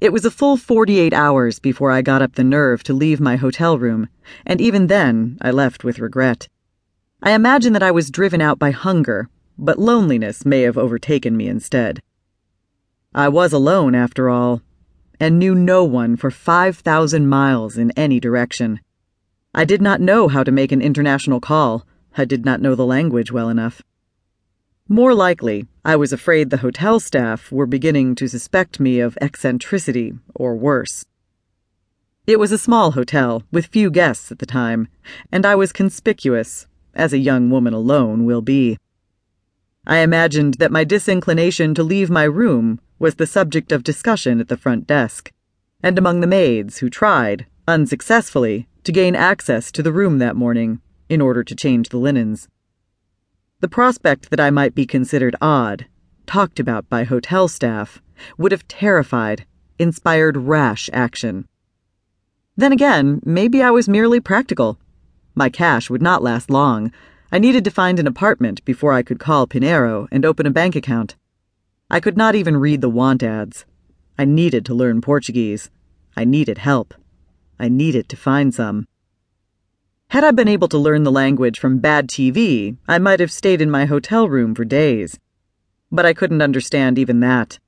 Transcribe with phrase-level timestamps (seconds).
[0.00, 3.34] It was a full 48 hours before I got up the nerve to leave my
[3.34, 4.08] hotel room,
[4.46, 6.46] and even then I left with regret.
[7.20, 11.48] I imagine that I was driven out by hunger, but loneliness may have overtaken me
[11.48, 12.00] instead.
[13.12, 14.62] I was alone, after all,
[15.18, 18.78] and knew no one for 5,000 miles in any direction.
[19.52, 21.84] I did not know how to make an international call.
[22.16, 23.82] I did not know the language well enough.
[24.88, 30.12] More likely, I was afraid the hotel staff were beginning to suspect me of eccentricity
[30.34, 31.06] or worse.
[32.26, 34.88] It was a small hotel with few guests at the time,
[35.32, 38.76] and I was conspicuous, as a young woman alone will be.
[39.86, 44.48] I imagined that my disinclination to leave my room was the subject of discussion at
[44.48, 45.32] the front desk,
[45.82, 50.82] and among the maids who tried, unsuccessfully, to gain access to the room that morning
[51.08, 52.46] in order to change the linens.
[53.60, 55.86] The prospect that I might be considered odd,
[56.26, 58.00] talked about by hotel staff,
[58.36, 59.46] would have terrified,
[59.78, 61.48] inspired rash action.
[62.56, 64.78] Then again, maybe I was merely practical.
[65.34, 66.92] My cash would not last long
[67.30, 70.74] I needed to find an apartment before I could call Pinero and open a bank
[70.74, 71.14] account.
[71.90, 73.66] I could not even read the want ads.
[74.18, 75.70] I needed to learn Portuguese.
[76.16, 76.94] I needed help.
[77.60, 78.87] I needed to find some.
[80.10, 83.60] Had I been able to learn the language from bad TV, I might have stayed
[83.60, 85.18] in my hotel room for days.
[85.92, 87.58] But I couldn't understand even that.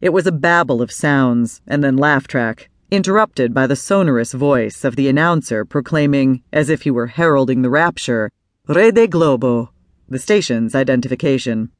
[0.00, 4.82] It was a babble of sounds and then laugh track, interrupted by the sonorous voice
[4.82, 8.32] of the announcer proclaiming, as if he were heralding the rapture,
[8.66, 9.70] Rede Globo,
[10.08, 11.70] the station's identification.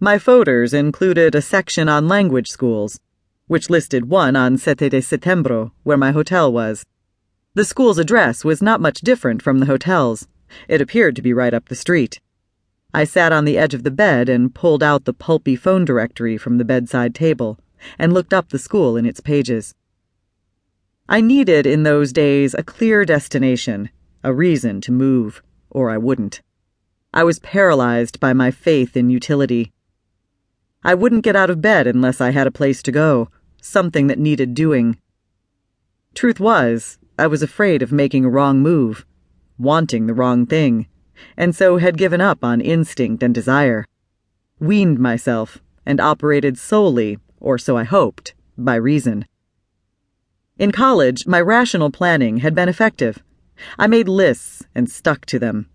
[0.00, 2.98] My folders included a section on language schools,
[3.46, 6.84] which listed one on Sete de Setembro, where my hotel was.
[7.54, 10.26] The school's address was not much different from the hotel's.
[10.68, 12.18] It appeared to be right up the street.
[12.94, 16.38] I sat on the edge of the bed and pulled out the pulpy phone directory
[16.38, 17.58] from the bedside table
[17.98, 19.74] and looked up the school in its pages.
[21.08, 23.90] I needed in those days a clear destination,
[24.24, 26.40] a reason to move or I wouldn't.
[27.12, 29.72] I was paralyzed by my faith in utility.
[30.82, 33.28] I wouldn't get out of bed unless I had a place to go,
[33.60, 34.98] something that needed doing.
[36.14, 39.04] Truth was, I was afraid of making a wrong move,
[39.58, 40.86] wanting the wrong thing,
[41.36, 43.86] and so had given up on instinct and desire,
[44.58, 49.26] weaned myself, and operated solely, or so I hoped, by reason.
[50.58, 53.22] In college, my rational planning had been effective.
[53.78, 55.68] I made lists and stuck to them.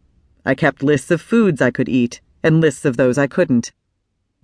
[0.46, 3.72] I kept lists of foods I could eat and lists of those I couldn't.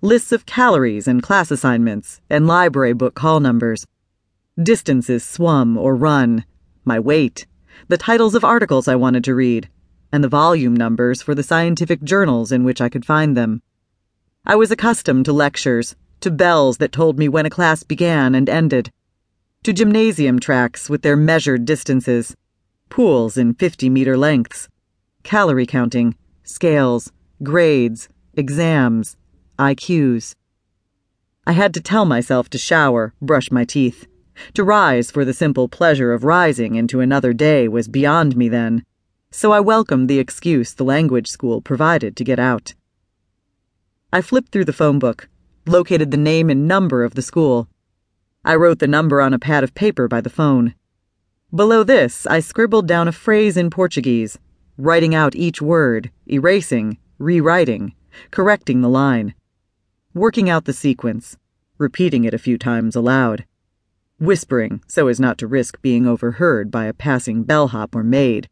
[0.02, 3.86] Lists of calories and class assignments and library book call numbers.
[4.62, 6.44] Distances swum or run,
[6.84, 7.46] my weight,
[7.88, 9.68] the titles of articles I wanted to read,
[10.12, 13.62] and the volume numbers for the scientific journals in which I could find them.
[14.46, 18.48] I was accustomed to lectures, to bells that told me when a class began and
[18.48, 18.90] ended,
[19.64, 22.36] to gymnasium tracks with their measured distances
[22.88, 24.68] pools in 50 meter lengths,
[25.24, 27.10] calorie counting, scales,
[27.42, 29.16] grades, exams,
[29.58, 30.34] IQs.
[31.46, 34.06] I had to tell myself to shower, brush my teeth.
[34.54, 38.84] To rise for the simple pleasure of rising into another day was beyond me then,
[39.30, 42.74] so I welcomed the excuse the language school provided to get out.
[44.12, 45.28] I flipped through the phone book,
[45.66, 47.68] located the name and number of the school.
[48.44, 50.74] I wrote the number on a pad of paper by the phone.
[51.54, 54.38] Below this, I scribbled down a phrase in Portuguese,
[54.76, 57.94] writing out each word, erasing, rewriting,
[58.30, 59.34] correcting the line,
[60.14, 61.36] working out the sequence,
[61.78, 63.44] repeating it a few times aloud,
[64.18, 68.48] whispering so as not to risk being overheard by a passing bellhop or maid,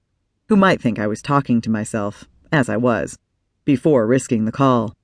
[0.49, 3.19] who might think I was talking to myself, as I was,
[3.65, 4.95] before risking the call.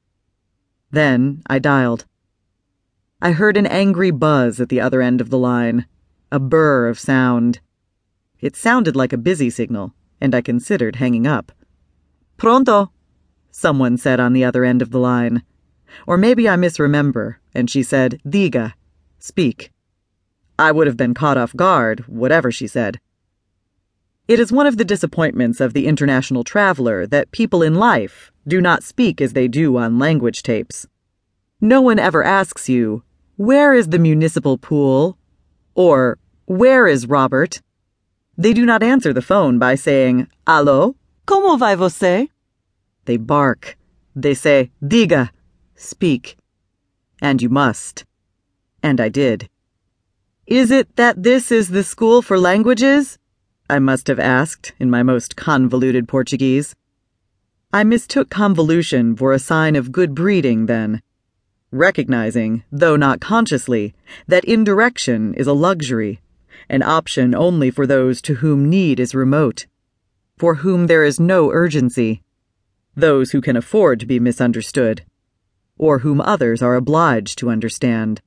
[0.91, 2.07] Then I dialed.
[3.21, 5.87] I heard an angry buzz at the other end of the line,
[6.31, 7.61] a burr of sound.
[8.41, 11.53] It sounded like a busy signal, and I considered hanging up.
[12.37, 12.93] Pronto,
[13.51, 15.43] someone said on the other end of the line.
[16.07, 18.75] Or maybe I misremember, and she said, Diga,
[19.19, 19.73] speak.
[20.59, 22.99] I would have been caught off guard, whatever she said.
[24.27, 28.61] It is one of the disappointments of the international traveler that people in life do
[28.61, 30.87] not speak as they do on language tapes.
[31.61, 33.05] No one ever asks you,
[33.37, 35.17] Where is the municipal pool?
[35.75, 37.63] Or, Where is Robert?
[38.37, 40.95] They do not answer the phone by saying, Alô?
[41.25, 42.29] Como vai você?
[43.05, 43.77] They bark.
[44.15, 45.31] They say, Diga,
[45.75, 46.37] speak.
[47.23, 48.05] And you must.
[48.83, 49.49] And I did.
[50.49, 53.19] Is it that this is the school for languages?
[53.69, 56.75] I must have asked in my most convoluted Portuguese.
[57.71, 61.03] I mistook convolution for a sign of good breeding then.
[61.71, 63.95] recognizing, though not consciously,
[64.27, 66.19] that indirection is a luxury,
[66.71, 69.67] an option only for those to whom need is remote,
[70.39, 72.23] for whom there is no urgency,
[72.97, 75.05] those who can afford to be misunderstood,
[75.77, 78.23] or whom others are obliged to understand.